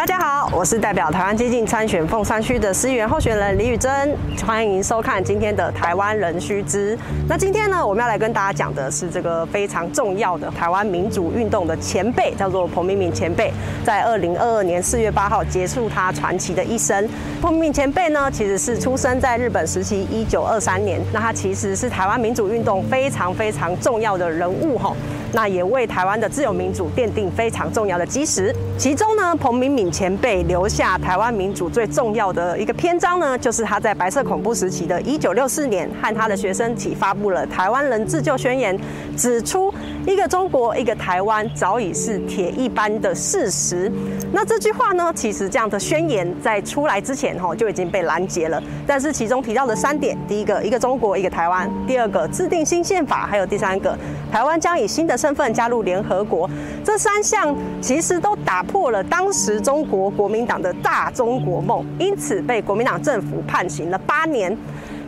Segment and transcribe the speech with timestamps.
[0.00, 6.98] 大家好，我是代表台湾基进参选凤山区的市议员候选人李宇珍，欢迎收看今天的台湾人须知。
[7.28, 13.52] 那今天呢，我们要来跟大家讲的是这个非常重要的台湾民主运动的前辈，叫做彭明敏前辈，
[13.84, 17.06] 在二零二二年四月八号结束他传奇的一生。
[17.42, 24.96] 彭明敏前辈呢，其实是出生在日本时期一九二三年，那他其实是台湾民主运动非常非常重要的人物哈。
[25.32, 28.52] 那也为台湾的自由民主奠定非常重要的基石。
[28.80, 38.74] 其中呢，彭明敏前辈留下台湾民主最重要的一个篇章呢，就是他在白色恐怖时期的一九六四年，和他的学生起发布了《台湾人自救宣言》，
[39.18, 39.70] 指出
[40.06, 43.92] 一个中国，一个台湾早已是铁一般的事实。
[44.32, 48.62] 那这句话呢，其实这样的宣言在出来之前哈就已经被拦截了。
[48.86, 53.94] 但是其中提到的三点，第一个，一个中国，一个台湾；第二个，制定新宪法；还有第三个，
[54.32, 56.48] 台湾将以新的身份加入联合国，
[56.82, 64.56] 这三项其实都打破了当时中国国民党的大中国梦，因此被国民党政府判刑了八年。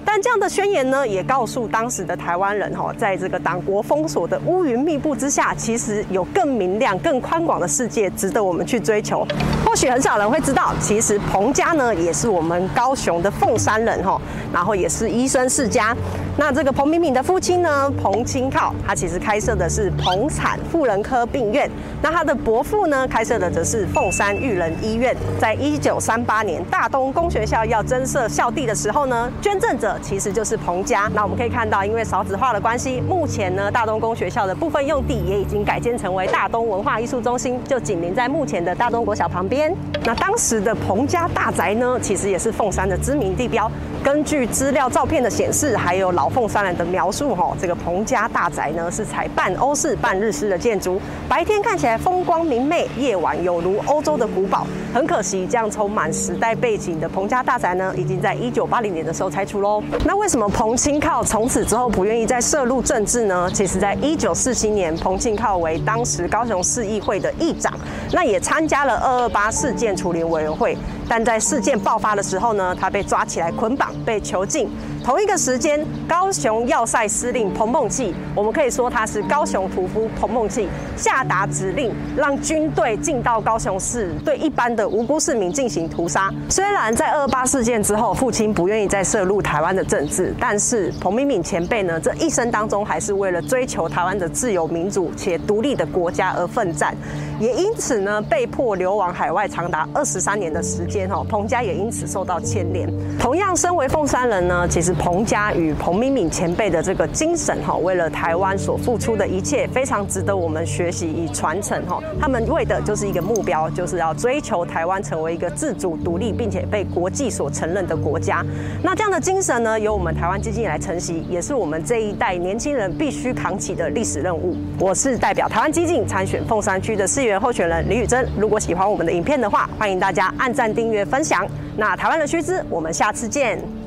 [0.05, 9.27] 但这样的宣言呢，也告诉当时的台湾人哈，在这个党国封锁的乌云密布之下，其实有更明亮、更宽广的世界值得我们去追求。
[9.65, 14.21] 或许很少人会知道，其实彭家呢，也是我们高雄的凤山人哈，
[14.53, 15.97] 然后也是医生世家。
[16.37, 21.71] 那这个彭明敏的父亲呢，彭清靠，他其实开设的是彭产妇人科病院。
[22.03, 25.17] 那他的伯父呢，开设的则是凤山育人医院。
[25.39, 31.11] 在一九三八年，大东公学校要增设校地的时候呢，捐赠者其实就是彭家。
[31.15, 39.75] 那我们可以看到，因为少子化的关系，目前呢，大东公学校的部分用地也已经改建成为大东文化艺术中心，就紧邻在目前的大东国小旁边。
[40.05, 43.71] 那当时的彭家大宅呢，其实也是凤山的知名地标。
[44.03, 54.67] 根据资料照片的显示，还有老凤山人的描述，哈，这个彭家大宅呢是采半欧式半日式的建筑，白天看起来风光明媚，夜晚有如欧洲的古堡。
[54.93, 59.82] 很可惜，这样充满时代背景的彭家大宅呢，已经在一九八零年的时候拆除喽。
[60.05, 63.49] 那为什么彭清靠从此之后不愿意再涉入政治呢？
[63.53, 67.73] 其实，在一九四七年，彭清靠为当时高雄市议会的议长，
[68.13, 70.77] 那也参加了二二八事件处理委员会。
[71.09, 74.71] 但在事件爆发的时候呢，他被抓起来捆绑，被囚禁。
[75.05, 80.67] 同一个时间，高雄要塞司令彭孟缉，我们可以说他是高雄屠夫彭孟缉，
[80.97, 86.33] 下达指令让军队进到高雄市，对一般的无辜市民进行屠杀。
[86.49, 96.97] 虽然在二八事件之后，父亲不愿意再涉入台湾的政治，但是彭明敏前辈呢，这一生当中还是为了追求台湾的自由民主且独立的国家而奋战，
[97.39, 101.09] 也因此呢，被迫流亡海外长达二十三年的时间。
[101.09, 102.89] 哈，彭家也因此受到牵连。
[103.19, 104.93] 同样，身为凤山人呢，其实。
[105.03, 111.99] 彭家与彭明敏前辈的这个精神哈，为了台湾所付出的一切，非常值得我们学习与传承哈。
[112.21, 118.45] 他们为的就是一个目标，就是要追求台湾成为一个自主独立并且被国际所承认的国家。
[118.81, 124.57] 那这样的精神呢，由我们台湾基金来承袭，也是我们这一代年轻人必须扛起的历史任务。
[124.79, 128.29] 我是代表台湾基金参选凤山区的市议员候选人李宇珍。
[128.39, 131.47] 如果喜欢我们的影片的话，欢迎大家按赞、订阅、分享。
[131.77, 133.82] 那台湾的须知，我们下次见。